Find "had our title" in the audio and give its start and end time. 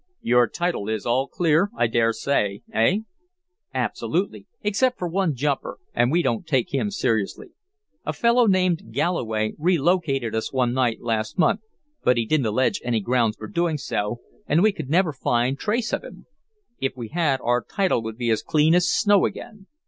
17.09-18.01